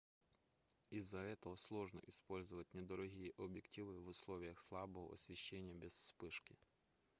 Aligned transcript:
из-за 0.89 1.19
этого 1.19 1.55
сложно 1.57 2.01
использовать 2.07 2.73
недорогие 2.73 3.33
объективы 3.37 4.01
в 4.01 4.07
условиях 4.07 4.59
слабого 4.59 5.13
освещения 5.13 5.75
без 5.75 5.93
вспышки 5.93 6.57